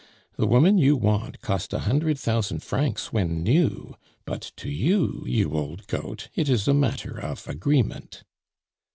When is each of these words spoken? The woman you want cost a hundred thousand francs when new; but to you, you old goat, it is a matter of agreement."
The 0.35 0.47
woman 0.47 0.79
you 0.79 0.95
want 0.97 1.41
cost 1.41 1.73
a 1.75 1.79
hundred 1.85 2.17
thousand 2.17 2.63
francs 2.63 3.13
when 3.13 3.43
new; 3.43 3.95
but 4.25 4.41
to 4.55 4.67
you, 4.67 5.23
you 5.27 5.53
old 5.53 5.85
goat, 5.85 6.27
it 6.33 6.49
is 6.49 6.67
a 6.67 6.73
matter 6.73 7.19
of 7.19 7.47
agreement." 7.47 8.23